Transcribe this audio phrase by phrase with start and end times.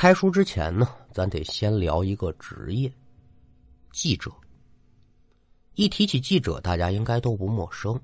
[0.00, 2.88] 开书之前呢，咱得先聊一个职业——
[3.90, 4.30] 记者。
[5.74, 8.00] 一提起记者，大家应该都不陌生。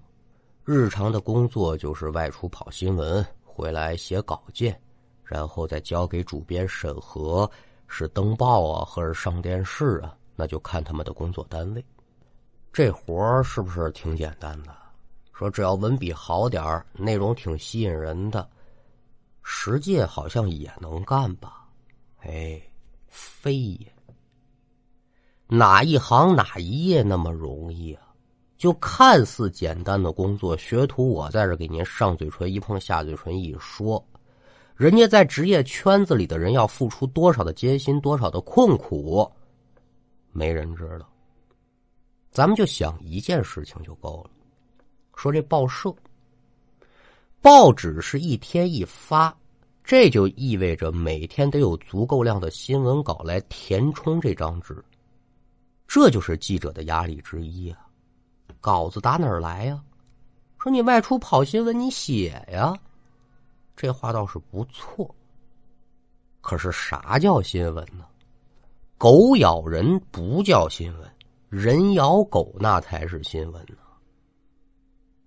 [0.64, 4.76] 日常的工作就是外出跑新闻，回来写稿件，
[5.22, 7.48] 然后再交给主编审核，
[7.86, 11.86] 是登报啊，或者上电视啊，那就看他们的工作单位。
[12.72, 14.76] 这活是不是挺简单的？
[15.32, 18.50] 说只要文笔好点内容挺吸引人的，
[19.44, 21.60] 实际好像也能干吧。
[22.26, 22.60] 哎，
[23.08, 23.92] 非也。
[25.46, 28.02] 哪一行哪一页那么容易啊？
[28.56, 34.02] 就看似简单的工作，学徒我在这给您上嘴唇一碰，下嘴唇一说，
[34.74, 39.30] 人家在职业圈子里的人要付出多少的艰辛，多少的困苦，
[40.32, 41.06] 没人知道。
[42.30, 44.30] 咱们就想一件事情就够了，
[45.14, 45.94] 说这报社，
[47.42, 49.36] 报纸是一天一发。
[49.84, 54.82] 这就意味着每天得有足够量的新闻稿来填充这张纸，
[55.86, 57.86] 这就是记者的压力之一啊！
[58.62, 59.84] 稿子打哪儿来呀？
[60.58, 62.74] 说你外出跑新闻，你写呀？
[63.76, 65.14] 这话倒是不错。
[66.40, 68.06] 可是啥叫新闻呢？
[68.96, 71.10] 狗咬人不叫新闻，
[71.50, 73.76] 人咬狗那才是新闻呢。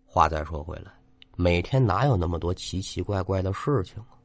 [0.03, 0.91] 话再说回来，
[1.35, 4.16] 每天哪有那么多奇奇怪怪的事情啊？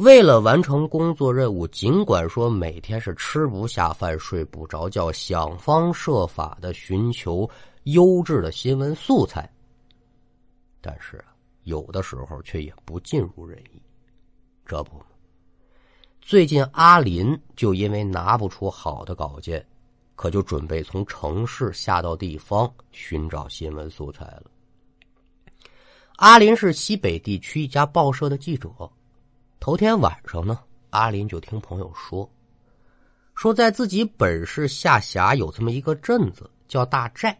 [0.00, 7.46] 为了完成工作任务，尽管说每天是吃不下饭、睡不着觉，想方设法的寻求
[7.82, 9.46] 优质的新闻素材，
[10.80, 11.22] 但是，
[11.64, 13.82] 有的时候却也不尽如人意。
[14.64, 14.92] 这不，
[16.22, 19.62] 最近阿林就因为拿不出好的稿件，
[20.16, 24.44] 可就准备从城市下到地方寻找新闻素材了。
[26.16, 28.70] 阿林是西北地区一家报社的记者。
[29.60, 32.26] 头天晚上呢，阿林就听朋友说，
[33.34, 37.38] 说在自己本市下辖有这么一个镇子叫大寨。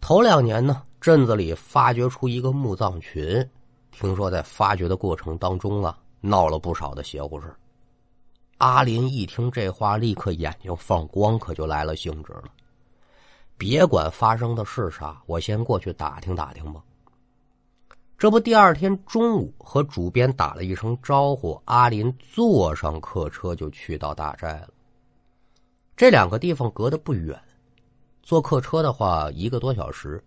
[0.00, 3.46] 头两年呢，镇子里发掘出一个墓葬群，
[3.90, 7.54] 听说在发掘的过程当中啊，闹了不少的邪乎事
[8.56, 12.44] 阿林一听这话，立刻眼睛放光，可就来了兴致了。
[13.58, 16.82] 别管发生的是啥，我先过去打听打听吧。
[18.16, 24.68] 这不，第二天中午和主编打了一声招呼，阿林坐上客车就去到大寨了。
[25.96, 27.38] 这两个地方隔得不远，
[28.22, 30.22] 坐客车的话一个多小时。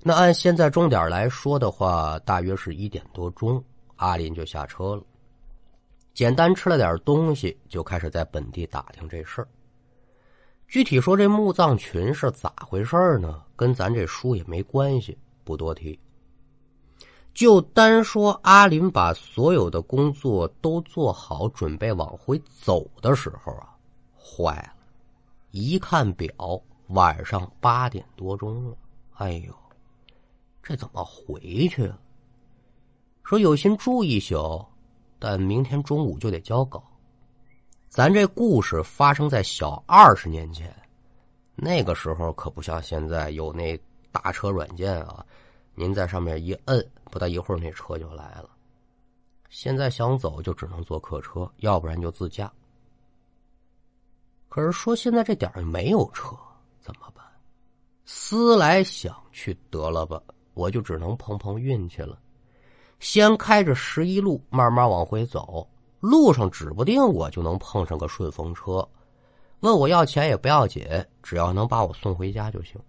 [0.00, 3.62] 那按现在钟点来说的话，大约是一点多钟，
[3.96, 5.02] 阿林就下车了，
[6.14, 9.48] 简单吃了点东西，就开始在本地打听这事儿。
[10.68, 13.42] 具体说这墓葬群是咋回事呢？
[13.56, 15.98] 跟咱这书也没关系，不多提。
[17.38, 23.76] 就单说阿林把所有的工作都做好，准备往回走的时候啊，
[24.18, 24.72] 坏了！
[25.52, 28.76] 一看表，晚上八点多钟了。
[29.12, 29.54] 哎呦，
[30.64, 31.88] 这怎么回去？
[33.22, 34.66] 说有心住一宿，
[35.20, 36.82] 但明天中午就得交稿。
[37.88, 40.74] 咱这故事发生在小二十年前，
[41.54, 43.78] 那个时候可不像现在有那
[44.10, 45.24] 打车软件啊。
[45.80, 48.50] 您在上面一摁，不大一会儿那车就来了。
[49.48, 52.52] 现在想走就只能坐客车，要不然就自驾。
[54.48, 56.36] 可是说现在这点儿没有车，
[56.80, 57.24] 怎么办？
[58.04, 60.22] 思来想去，得了吧，
[60.54, 62.18] 我就只能碰碰运气了。
[63.00, 65.68] 先开着十一路慢慢往回走，
[66.00, 68.86] 路上指不定我就能碰上个顺风车，
[69.60, 70.86] 问我要钱也不要紧，
[71.22, 72.80] 只要能把我送回家就行。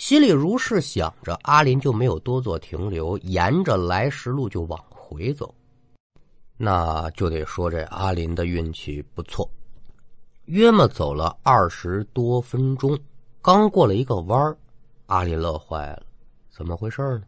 [0.00, 5.54] 心里如是想着，阿林就没有多做停留，沿着来时路就往回走。
[6.56, 9.46] 那就得说这阿林的运气不错。
[10.46, 12.98] 约么走了二十多分钟，
[13.42, 14.56] 刚过了一个弯儿，
[15.04, 16.02] 阿林乐坏了，
[16.48, 17.24] 怎么回事呢？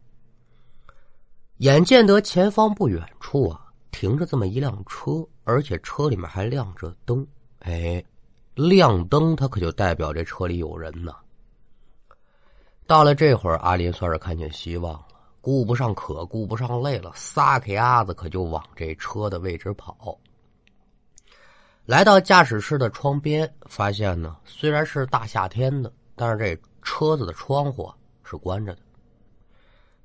[1.57, 7.25] 眼见得前方不远处啊，停着这么一辆车，而且车里面还亮着灯。
[7.59, 8.03] 哎，
[8.55, 11.13] 亮灯，它可就代表这车里有人呢。
[12.85, 15.07] 到了这会儿，阿林算是看见希望了，
[15.39, 20.17] 顾不上渴，顾不上累了，撒开鸭子可就往这车的位置跑。
[21.85, 27.91] 来到驾驶室的窗边，发现呢，虽然是大夏天的，但是这车子的窗户
[28.23, 28.81] 是关着的。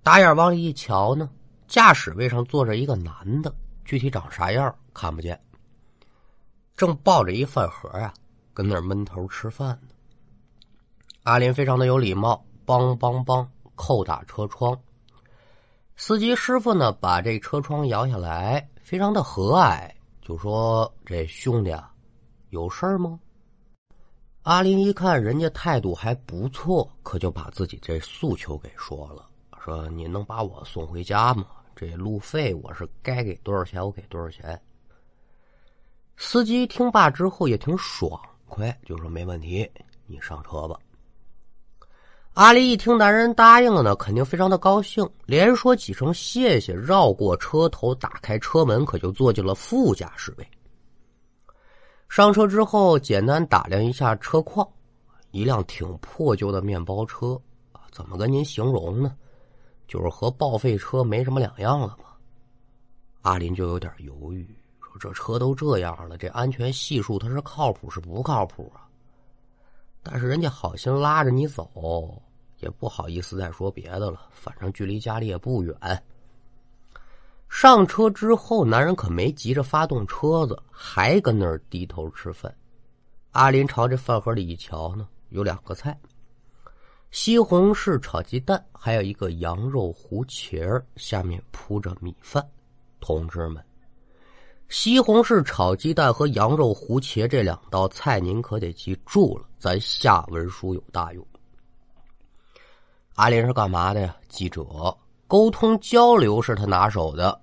[0.02, 1.28] 打眼往里一瞧呢，
[1.66, 3.52] 驾驶位上坐着一个男的，
[3.84, 5.38] 具体长啥样看不见，
[6.76, 8.14] 正抱着一饭盒呀，
[8.54, 9.94] 跟那闷头吃饭呢。
[11.24, 12.44] 阿林非常的有礼貌。
[12.68, 14.78] 梆梆梆，扣打车窗。
[15.96, 21.90] 司机师傅呢，把这车窗摇下来，非常的和蔼，就说：“这兄弟啊，
[22.50, 23.18] 有事儿吗？”
[24.44, 29.26] 阿林一看人家态度还不错，可就把自己这诉求给说了
[29.64, 31.46] ：“说你能把我送回家吗？
[31.74, 34.60] 这路费我是该给多少钱，我给多少钱。”
[36.18, 39.66] 司机听罢之后也挺爽快，就说：“没问题，
[40.06, 40.78] 你上车吧。”
[42.38, 50.48] 阿离一听男人答应了呢，肯定非常的高兴，连说几声谢谢，绕过车头，打开车门，可就坐进了副驾驶位。
[52.08, 54.64] 上车之后，简单打量一下车况，
[55.32, 57.36] 一辆挺破旧的面包车，
[57.90, 59.16] 怎么跟您形容呢？
[59.88, 62.16] 就是和报废车没什么两样了吧？
[63.22, 64.48] 阿林就有点犹豫，
[64.80, 68.86] 说这车都这样了，这安全系数它是靠谱是不靠谱啊？
[70.04, 72.22] 但是人家好心拉着你走。
[72.60, 75.74] 也不好意思再说别的了，反正距离家里也不远。
[77.48, 82.54] 上车之后，男人可没急着发动车子，还跟那儿低头吃饭。
[83.30, 85.98] 阿林朝这饭盒里一瞧呢，有两个菜：
[87.10, 92.46] 西红柿炒鸡蛋，还有一个羊肉糊茄儿，下面铺着米饭。
[93.00, 93.64] 同志们，
[94.68, 101.26] 西红柿炒鸡蛋和羊肉糊茄这两道菜，您可得记住了，咱下文书有大用。
[103.18, 104.16] 阿林是干嘛的呀？
[104.28, 104.64] 记者，
[105.26, 107.36] 沟通交流是他拿手的。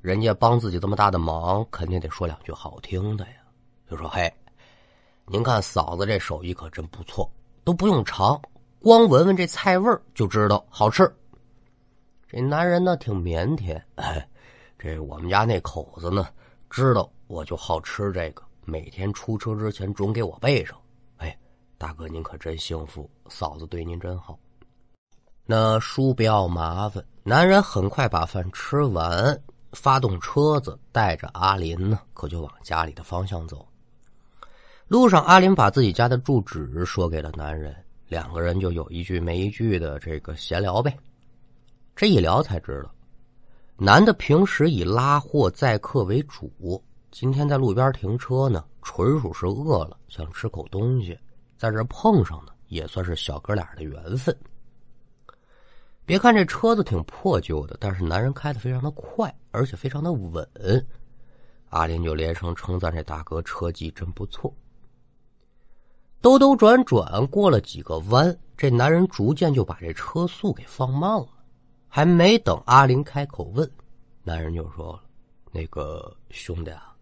[0.00, 3.32] 人家帮自己这么大的忙，肯定得说两句好听的呀。
[3.90, 4.32] 就说：“嘿，
[5.26, 7.28] 您看嫂子这手艺可真不错，
[7.64, 8.40] 都不用尝，
[8.78, 11.12] 光闻闻这菜味就知道好吃。”
[12.30, 14.24] 这男人呢挺腼腆，哎，
[14.78, 16.28] 这我们家那口子呢
[16.70, 20.78] 知道我就好吃这个，每天出车之前准给我备上。
[21.16, 21.36] 哎，
[21.76, 24.38] 大哥您可真幸福，嫂子对您真好。
[25.50, 29.34] 那叔不要麻烦，男人很快把饭吃完，
[29.72, 33.66] 发动车子，带着阿林呢，可就往家里的方向走。
[34.88, 37.74] 路上，阿林把自己家的住址说给了男人，
[38.08, 40.94] 两个人就有一句没一句的这个闲聊呗。
[41.96, 42.94] 这一聊才知道，
[43.78, 51.18] 男的平时以拉货载客为主，今天在路边停车呢，纯属是饿了，想吃口东西，
[51.56, 54.36] 在这碰上呢，也算是小哥俩的缘分。
[56.08, 60.48] 别看这车子挺破旧的，但是男人开的非常的快，而且非常的稳。
[61.68, 64.50] 阿林就连声称赞这大哥车技真不错。
[66.22, 71.28] 兜兜转转过了几个弯，这男人逐渐就把这车速给放慢了。
[71.88, 73.70] 还没等阿林开口问，
[74.22, 75.02] 男人就说了
[75.52, 76.96] ：“那个兄弟啊，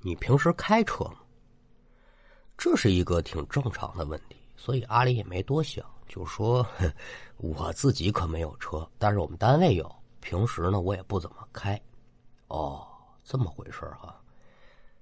[0.00, 1.20] 你平时开车吗？”
[2.58, 5.82] 这是一个挺正常的问题，所以阿林也没多想。
[6.08, 6.66] 就说
[7.36, 9.94] 我自己可没有车，但是我们单位有。
[10.20, 11.80] 平时呢，我也不怎么开。
[12.48, 12.86] 哦，
[13.22, 14.20] 这么回事哈。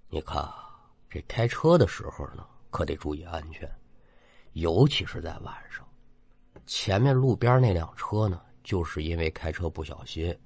[0.08, 0.46] 你看，
[1.08, 3.68] 这开车的时候呢，可得注意安全，
[4.52, 5.84] 尤其是在晚上。
[6.66, 10.36] 前面路边那辆车呢，就是因为开车不小心，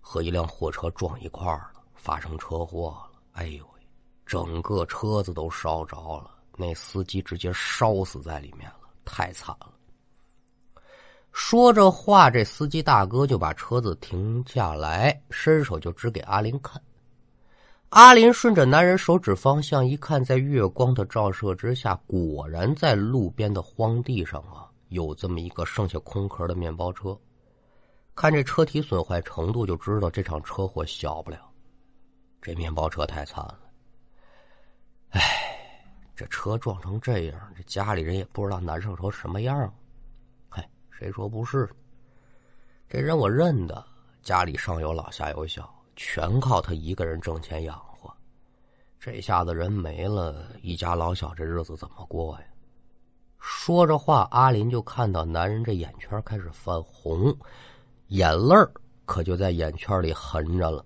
[0.00, 3.20] 和一辆货车撞一块儿了，发生车祸了。
[3.32, 3.80] 哎呦喂，
[4.24, 9.77] 整个车子都烧着了，那司机直接烧死在里面了，太惨了。
[11.40, 16.82] 说着话，这司机大哥就把车子停下来，伸手就指给阿林看。
[17.90, 27.16] 阿林顺着男人手指方向一看，在月光的照射之下，果然在路边的荒地上啊，有这么一个剩下空壳的面包车。
[28.16, 31.38] 看这车体损坏程度，就知道这场车祸小不了。
[32.42, 33.60] 这面包车太惨了，
[35.10, 35.22] 哎，
[36.16, 39.72] 这车撞成这样，这家里人也不知道难受成什么样了。
[40.98, 41.70] 谁说不是？
[42.88, 43.84] 这人我认得，
[44.20, 48.12] 家里上有老下有小，全靠他一个人挣钱养活。
[48.98, 52.46] 这下子人没了，一家老小这日子怎么过呀？
[53.38, 57.32] 说着话，阿林就看到男人这眼圈开始泛红，
[58.08, 58.56] 眼泪
[59.06, 60.84] 可就在眼圈里横着了。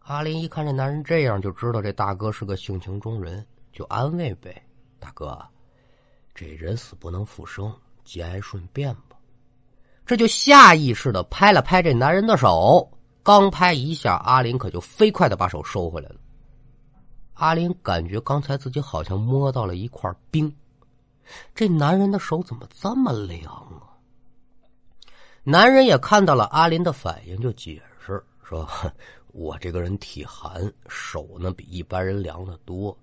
[0.00, 4.60] 阿林一看这男人这样，就知道这大哥是个性情中人，就安慰呗
[4.98, 5.40] ：“大哥，
[6.34, 7.72] 这人死不能复生。”
[8.08, 9.18] 节哀顺变吧，
[10.06, 12.90] 这就下意识的拍了拍这男人的手，
[13.22, 16.16] 刚拍一下，阿林可就飞快的把手收回来了。
[17.34, 20.50] 阿林感觉刚才自己好像摸到了一块冰，
[21.54, 23.92] 这男人的手怎么这么凉啊？
[25.44, 28.66] 男人也看到了阿林的反应，就解释说
[29.32, 32.96] ：“我这个人体寒，手呢比一般人凉的多，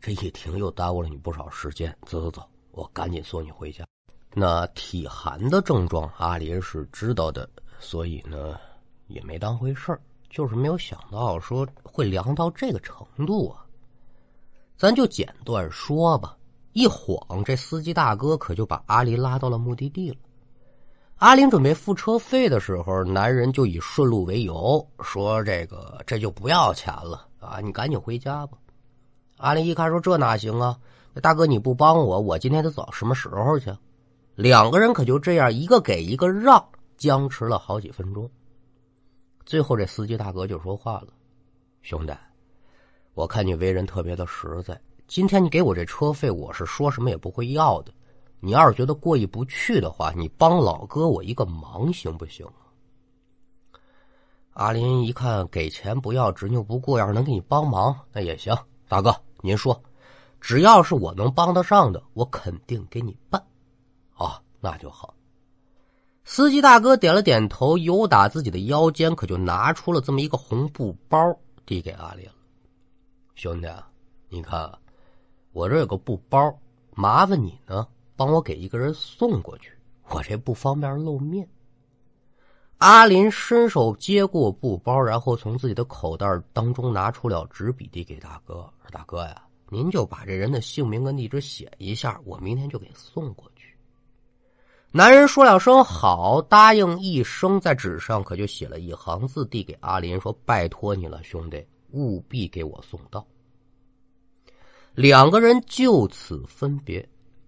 [0.00, 1.94] 这一停又耽误了你不少时间。
[2.06, 3.84] 走走走，我赶紧送你回家。”
[4.38, 8.54] 那体寒的症状，阿林是知道的，所以呢
[9.06, 13.64] 也没当回事儿，就是没有想到说会凉到这个程度啊。
[14.76, 16.36] 咱就简短说吧，
[16.74, 20.16] 一晃这司机大哥可就把阿林拉到了目的地了。
[21.14, 28.58] 阿林准备付车费的时候，男人就以顺路为由说：“这个这就不要钱了啊，你赶紧回家吧。”
[29.38, 30.76] 阿林一看说：“这哪行啊？
[31.22, 33.74] 大哥你不帮我，我今天得走什么时候去？”
[34.36, 36.62] 两个人可就这样一个给一个让，
[36.98, 38.30] 僵持了好几分钟。
[39.46, 41.08] 最后这司机大哥就说话了
[41.80, 42.12] ：“兄弟，
[43.14, 47.92] 我看你为人特别的实在，今天你给我这车费，我是说什么也不会要的。”
[48.38, 52.46] 你要是觉得过意不去的话，你帮老哥我一个忙行不行？
[54.52, 58.54] 阿林一看给钱不要执拗不过，要是能给你帮忙那也行。
[58.86, 59.82] 大哥，您说，
[60.42, 63.42] 只要是我能帮得上的，我肯定给你办。
[64.16, 65.14] 哦，那就好。
[66.24, 71.18] 司机大哥点了点头，由打自己的腰间可就拿出了这么一个红布包，
[71.64, 72.28] 递给阿林。
[73.34, 73.88] 兄弟啊，
[74.28, 74.70] 你看，
[75.52, 76.58] 我这有个布包，
[76.94, 77.86] 麻烦你呢。
[78.16, 79.70] 帮我给一个人送过去，
[80.08, 81.46] 我这不方便露面。
[82.78, 93.55] 阿林伸手接过布包，然后从自己的口袋当中拿出了纸笔，递给大哥：“说大哥呀，您就把这人的姓名跟地址写一下，我明天就给送过去。”
[94.96, 103.22] 男人说了声“好”，答应一声，在纸上可就写了一行字，递给阿林说：“拜托你了，兄弟，务必给我送到。”
[104.96, 107.06] 两个人就此分别。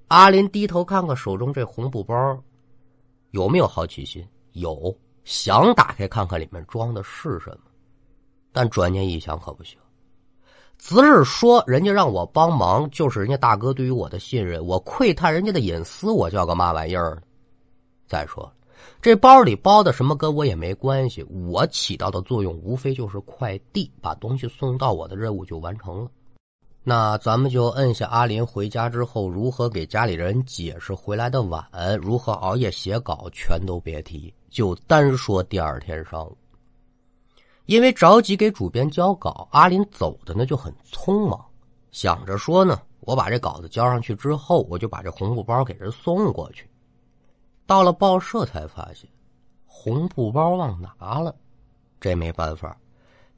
[0.08, 2.38] 阿林低头看看手中这红布包，
[3.30, 4.22] 有没有好奇心？
[4.52, 7.70] 有，想打开看看里面装的是什么。
[8.52, 9.78] 但转念一想，可不行。
[10.76, 17.22] 只是说人家让我帮忙，就是人家大哥对于我的信任，我窥探人家的隐私，我叫个嘛玩意儿呢？
[18.08, 18.50] 再说，
[19.02, 26.10] 这包里包的什么跟我也没关系，我起到的作用无非就是快递，把东西送到我的任务就完成了。
[26.82, 31.62] 那咱们就摁下阿林回家之后如何给家里人解释回来的晚，
[32.00, 36.34] 如何熬夜写稿，全都别提，就单说第二天上午。
[37.66, 41.38] 因为着急给主编交稿，阿林走的呢就很匆忙，
[41.90, 46.66] 想着说呢，我把这稿子交上去之后，我就把这红布包给人送过去。
[47.68, 49.06] 到了报社才发现，
[49.66, 51.36] 红布包忘拿了，
[52.00, 52.74] 这没办法，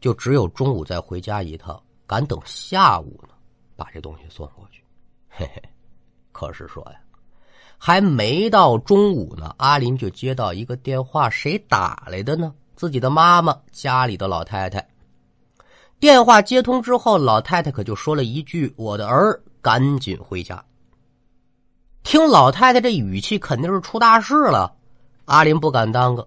[0.01, 3.35] 就只有中午再回家一趟，赶等下午呢。
[3.75, 4.85] 把这东西送过去，
[5.29, 5.61] 嘿嘿。
[6.31, 7.01] 可是说呀，
[7.77, 12.55] 还没到中午呢，阿林就接到一个电话，谁打来的呢？
[12.77, 14.87] 自己的妈妈，家里的老太太。
[15.99, 20.65] 电话接通之后，老太太可就说了一句：“我的儿，赶紧回家。”
[22.03, 24.73] 听老太太这语气，肯定是出大事了。
[25.27, 26.27] 阿林不敢耽搁，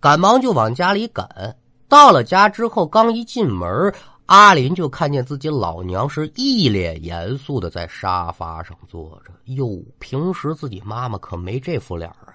[0.00, 1.56] 赶忙就往家里赶。
[1.88, 3.92] 到了家之后，刚一进门。
[4.26, 12.32] 阿林就看见自己老娘是一脸严肃的在沙发上坐着，哟，平时自己妈妈可没这副脸啊。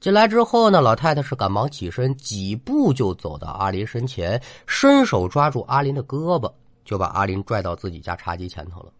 [0.00, 6.52] 进来之后呢，老太太是赶忙起身，几步就走到阿林身前，伸手抓住阿林的胳膊，
[6.84, 8.90] 就把阿林拽到自己家茶几前头了。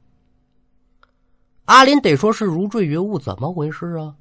[1.68, 4.14] 阿林得说是如坠云雾，怎么回事啊？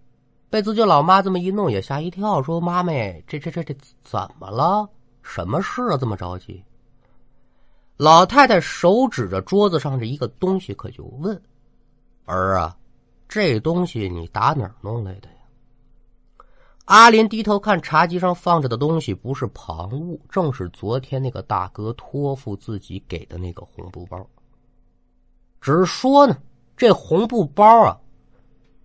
[0.49, 3.73] 被自己老妈这么一弄，也吓一跳，说：“妈咪，这这这这
[4.03, 4.89] 怎么了？
[5.23, 5.95] 什么事啊？
[5.95, 6.61] 这么着急？”
[7.95, 11.41] 老太太手指着桌子上这一个东西，可就问
[12.27, 12.75] ：“儿啊，
[13.29, 16.43] 这东西你打哪儿弄来的呀？”
[16.83, 24.27] 阿林低头看茶几上放着的东西，不是旁物，正是昨天那个大哥托付自己给的那个红布包。
[25.61, 26.37] 只是说呢，
[26.77, 27.97] 这红布包啊，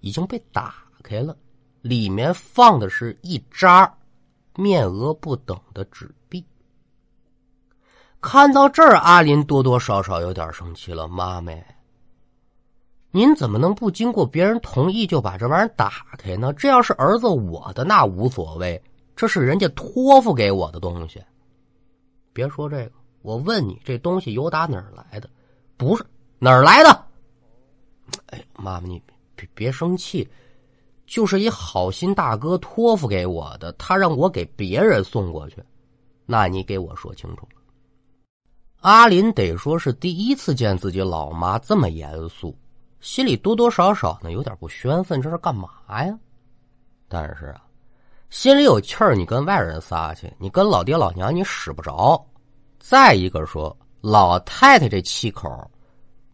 [0.00, 1.36] 已经被打开了，
[1.82, 3.94] 里面放的是一扎
[4.56, 6.44] 面额不等的纸币。
[8.18, 11.06] 看到这儿，阿林多多少少有点生气了。
[11.06, 11.62] 妈咪，
[13.10, 16.50] 您怎么能不经过别人同意就把这玩意儿打开呢？
[16.54, 18.82] 这要是儿子我的，那无所谓。
[19.14, 21.22] 这是人家托付给我的东西。
[22.32, 25.28] 别说这个，我问你，这东西由打哪儿来的？
[25.76, 26.02] 不是
[26.38, 27.04] 哪儿来的？
[28.26, 29.02] 哎，妈妈，你
[29.34, 30.28] 别别生气，
[31.06, 35.56] 就是一好心大哥托付给我的，他让我给别人送过去。
[36.26, 37.46] 那你给我说清楚。
[38.80, 42.56] 阿林得说是第一次见自己老妈这么严肃，
[43.00, 45.68] 心里多多少少呢有点不宣愤，这是干嘛
[46.04, 46.18] 呀？
[47.08, 47.62] 但是啊，
[48.30, 52.24] 心里有气儿，你跟外人撒去，你跟老爹老娘你使不着。
[52.78, 55.70] 再一个说，老太太这气口，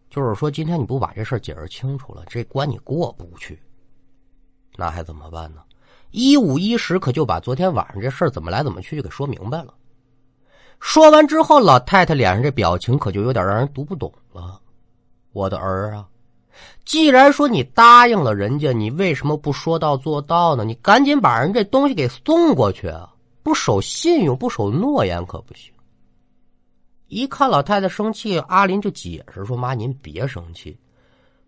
[0.09, 3.61] 就是说今天你不把这事解释清楚了，这关你过不去。
[4.75, 5.61] 那还怎么办呢？
[6.11, 9.73] 一五一十可就把昨天晚上这事怎么来怎么去就给说明白了。
[10.79, 14.59] 说完之后，老太太脸上这表情可就有点让人读不懂了。
[15.31, 16.07] 我的儿啊，
[16.85, 20.63] 既然说你答应了人家，你为什么不说到做到呢？
[20.63, 23.13] 你赶紧把人这东西给送过去啊！
[23.43, 25.71] 不守信用，不守诺言可不行。
[27.09, 30.77] 一看老太太生气，阿林就解释说：“妈，您别生气。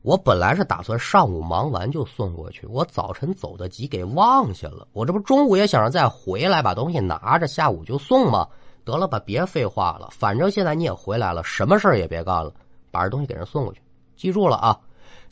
[0.01, 4.88] 我本来是打算上午忙完就送过去，我早晨走得急，给忘下了。
[4.94, 8.48] 我这不中午也想着再回来把东西拿着，下午就送吗？”
[8.84, 12.51] 得了吧，别废话了，反正现在你也回来了，什么事儿也别干了，
[12.89, 13.80] 把这东西给人送过去。
[14.15, 14.75] 记住了啊，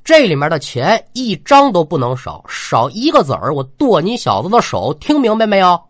[0.03, 5.81] 这里面的钱一张都不能少，少一个子儿我剁你小子的手，听明白没有？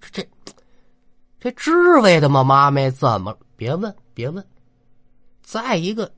[0.00, 0.52] 这这
[1.38, 2.42] 这智慧的吗？
[2.42, 3.32] 妈没怎么？
[3.62, 4.44] 别问，别问。
[5.40, 6.10] 再一个，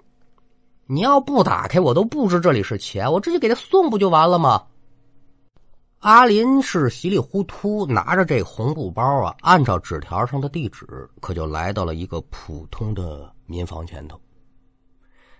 [0.87, 4.65] 你要不打开，我都不知这里是钱，我直接给他送不就完了吗？
[5.99, 10.87] 阿林是稀里糊涂拿着这红布包啊，按照纸条上的地址，
[11.21, 14.19] 可就来到了一个普通的民房前头。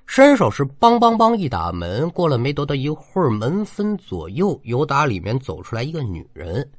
[0.05, 6.71] 伸手是梆梆梆一打门，过了没多大一会儿，门分左右，由打里面走出来一个女人，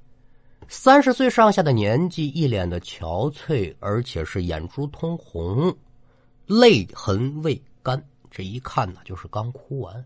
[0.67, 5.75] 三十岁上下的年纪，一脸的憔悴，而且是眼珠通红，
[6.45, 10.05] 泪痕未干，这一看呢，就是刚哭完。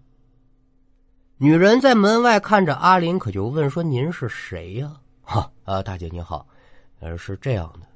[1.38, 6.46] 女人在门外看着阿林，可就问说：“您是谁呀？”“哈，啊，大姐您好，
[7.00, 7.88] 呃，是这样的。”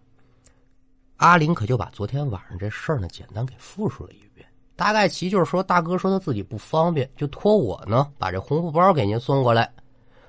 [1.17, 4.47] 阿林可就把昨天晚上这事儿呢，简单给复述了一遍。
[4.75, 9.71] 大概其就是说，大哥说他自己不方便，就托我呢把这红布包给您送过来。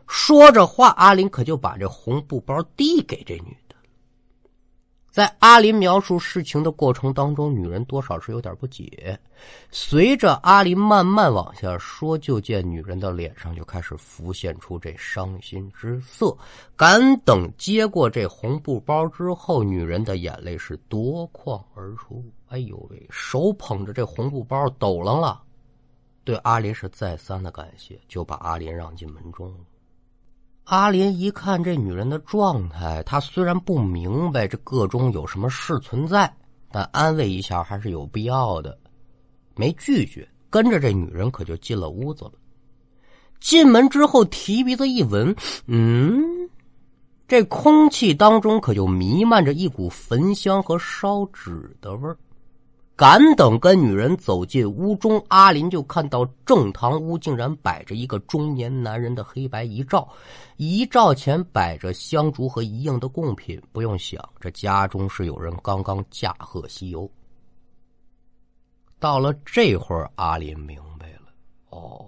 [0.07, 3.75] 说着话，阿林可就把这红布包递给这女的。
[5.11, 9.17] 在阿林描述事情的过程当中，女人多少是有点不解。
[9.71, 16.37] 随着阿林慢慢往下说，就见女人的脸上就开始浮现出这伤心之色。
[16.75, 22.25] 敢等接过这红布包之后，女人的眼泪是夺眶而出。
[22.49, 25.41] 哎呦喂，手捧着这红布包抖楞了，
[26.25, 29.59] 对阿林是再三的感谢，就把阿林让进门中了。
[30.65, 36.33] 阿林一看这女人的状态，他虽然不明白这个中有什么事存在，
[36.71, 38.79] 但安慰一下还是有必要的，
[39.55, 42.33] 没拒绝，跟着这女人可就进了屋子了。
[43.41, 46.49] 进门之后，提鼻子一闻，嗯，
[47.29, 52.17] 这空气当中可就弥漫着一股焚香和烧纸的味儿。
[52.97, 60.09] 敢等跟女人走进屋中，阿林就看到正堂屋竟然摆着一个中年男人的黑白遗照，
[60.59, 63.61] 遗照前摆着香烛和一应的贡品。
[63.73, 67.11] 不用想，这家中是有人刚刚驾鹤西游。
[69.01, 71.33] 到了这会儿，阿林明白了，
[71.71, 72.07] 哦，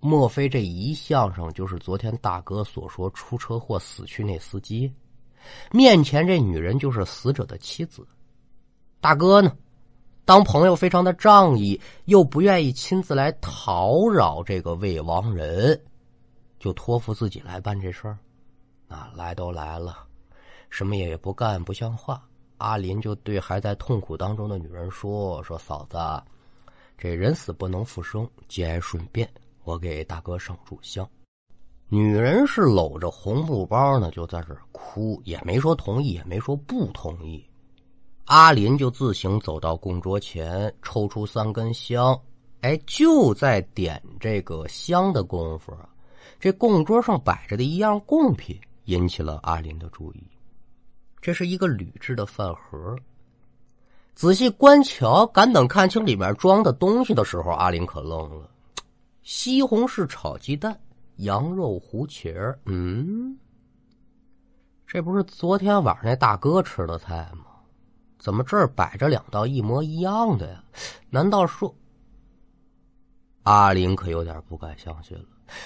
[0.00, 4.90] 莫非这遗像上就是昨天大哥所说出车祸死去那司机？
[5.72, 8.04] 面前这女人就是死者的妻子，
[8.98, 9.54] 大哥呢？
[10.26, 15.80] 当朋友非常的仗义，又不愿意亲自来讨扰这个未亡人，
[16.58, 18.18] 就托付自己来办这事儿。
[18.88, 19.98] 啊，来都来了，
[20.68, 22.20] 什么也不干，不像话。
[22.58, 25.96] 阿林就对还在痛苦当中的女人说：“说嫂子，
[26.98, 29.30] 这人死不能复生，节哀顺变，
[29.62, 31.08] 我给大哥上炷香。”
[31.88, 37.48] 女人是搂着红布包呢，就在这哭，也没说同意，也没说不同意。
[38.26, 42.18] 阿林就自行走到供桌前，抽出三根香。
[42.62, 45.88] 哎，就在点这个香的功夫啊，
[46.40, 50.22] 这供桌上摆着的一样贡品引起了阿林的注意。
[51.20, 52.96] 这是一个铝制的饭盒。
[54.16, 58.50] 仔细观瞧，敢等看清里面装的东西的时候，阿林可愣了：
[59.22, 60.76] 西红柿炒鸡蛋、
[61.16, 63.38] 羊肉糊茄嗯，
[64.84, 67.44] 这不是昨天晚上那大哥吃的菜吗？
[68.18, 70.62] 怎么这儿摆着两道一模一样的呀？
[71.10, 71.74] 难道说……
[73.44, 75.24] 阿林可有点不敢相信了，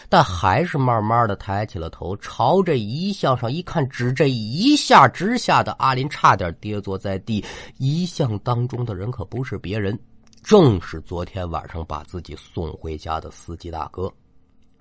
[0.08, 7.42] 但还是慢慢的抬起了头，朝这遗像上一看，只这一下之下的阿林差点跌坐在地。
[7.78, 9.98] 遗像当中的人可不是别人，
[10.42, 14.12] 正是昨天晚上把自己送回家的司机大哥。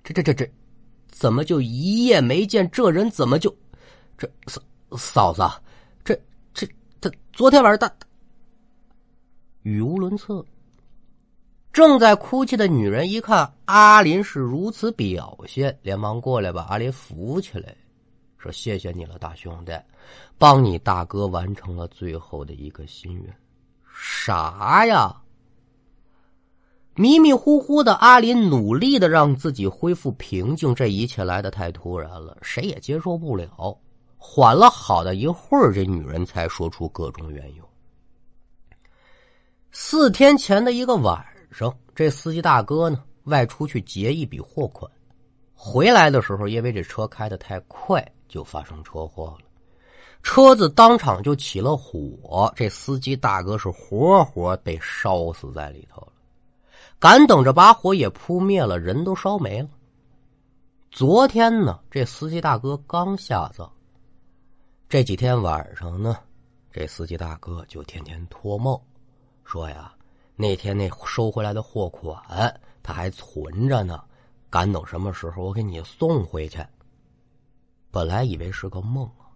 [0.04, 0.50] 这这这这，
[1.08, 2.70] 怎么就一夜没见？
[2.70, 3.50] 这人怎么就……
[4.18, 4.60] 这嫂
[4.98, 5.42] 嫂子？
[7.00, 8.06] 他昨天晚上，他
[9.62, 10.44] 语无伦次。
[11.72, 17.74] 正在哭泣的女人一看阿林是如此表现，连忙过来把阿林扶起来，
[18.38, 19.72] 说：“谢谢你了，大兄弟，
[20.36, 23.34] 帮你大哥完成了最后的一个心愿。”
[23.94, 25.14] 啥呀？
[26.96, 33.78] 迷迷糊糊的阿林努力的让自己恢复平静，这一切来的太突然了，谁也接受不了。
[34.22, 37.68] 缓了好的一会儿，这女人才说出各种缘由。
[39.72, 44.88] 四天前的一个晚上，这司机大哥呢外出去结一笔货款，
[45.54, 49.46] 回来的时候，因为这车开的太快，就发生车祸了，
[50.22, 56.12] 车子当场就起了火，这司机大哥是活活被烧死在里头了。
[56.98, 59.68] 赶等着把火也扑灭了，人都烧没了。
[60.90, 63.68] 昨天呢，这司机大哥刚下葬。
[64.90, 66.18] 这几天晚上呢，
[66.72, 68.76] 这司机大哥就天天托梦，
[69.44, 69.94] 说呀，
[70.34, 72.20] 那天那收回来的货款
[72.82, 74.02] 他还存着呢，
[74.50, 76.58] 赶等什么时候我给你送回去。
[77.92, 79.30] 本来以为是个梦啊，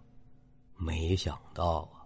[0.75, 2.03] 没想到啊，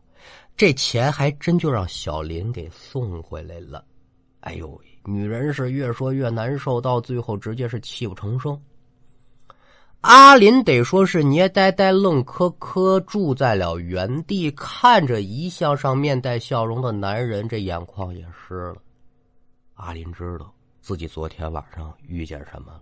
[0.56, 3.84] 这钱还真就让小林给送回来了。
[4.42, 8.62] 哎呦喂，女人是越说越难受，到最后直接是泣不成声。
[10.02, 18.78] 阿林得说是捏呆呆、愣磕磕，住在了原地，看着遗像上面带笑容的男人，这眼眶也湿了。
[19.74, 22.82] 阿林知道自己昨天晚上遇见什么了。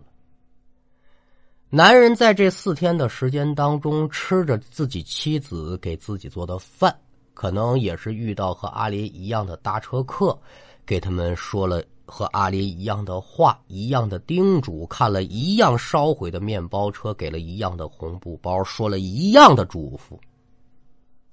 [1.70, 6.96] 男人在这四天的时间当中，吃着自己妻子给自己做的饭，
[7.34, 10.40] 可能也是遇到和阿林一样的搭车客，
[10.86, 11.84] 给他们说了。
[12.08, 20.18] 和阿林一样的话，一样的叮嘱，看了一样烧毁的面包车，给了一样的红布包，说了一样的嘱咐，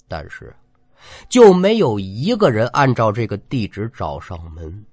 [0.08, 0.54] 但是
[1.28, 4.84] 就没有一个人按照这个地址找上门。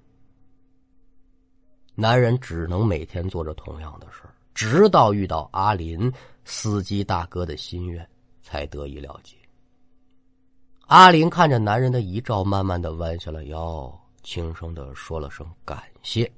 [1.96, 4.22] 男人只能每天做着同样的事
[4.54, 6.12] 直到遇到阿林
[6.46, 8.08] 司机大哥的心愿，
[8.42, 9.36] 才得以了结。
[10.88, 14.01] 阿林看着男人的遗照，慢慢的弯下了腰。
[14.24, 16.32] 轻声的说了声感谢，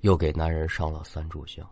[0.00, 1.68] 又给男人上了三炷香。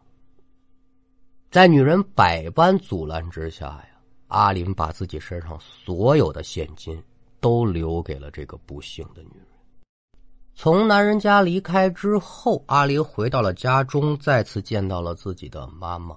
[1.50, 3.88] 在女人百般阻拦之下呀，
[4.28, 7.02] 阿林把自己身上所有的现金
[7.40, 9.46] 都留给了这个不幸的女人。
[10.54, 16.16] 从男人家离开之后，阿林回到了家中，再次见到了自己的妈妈。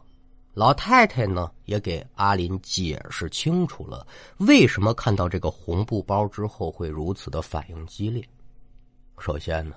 [0.53, 4.05] 老太太呢，也给阿林解释清楚了
[4.39, 8.27] 为什么看到这个红布包之后会如此的反应激烈。
[9.19, 9.75] 首先呢，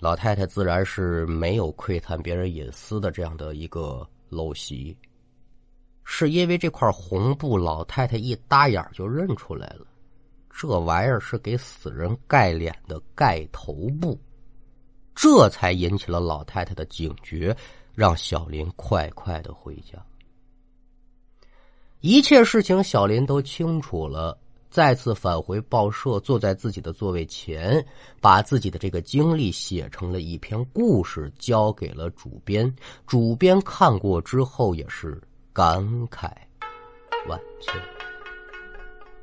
[0.00, 4.96] 老太太自然是没有窥探别人隐私的这样的一个陋习，
[6.04, 9.86] 是因为这块红布，老太太一搭眼就认出来了，
[10.50, 14.18] 这玩意儿是给死人盖脸的盖头布，
[15.14, 17.56] 这才引起了老太太的警觉，
[17.94, 20.04] 让小林快快的回家。
[22.00, 24.38] 一切事情小林都清楚了。
[24.70, 27.84] 再次返回报社，坐在自己的座位前，
[28.20, 32.72] 把自己的这个经历写成了一篇故事，交给了主编。
[33.06, 35.20] 主编看过之后也是
[35.52, 36.30] 感慨
[37.26, 37.74] 万千。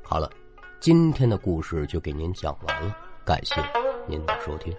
[0.02, 0.30] 好了，
[0.80, 3.54] 今天的故事就给您讲完了，感谢
[4.08, 4.74] 您的收听。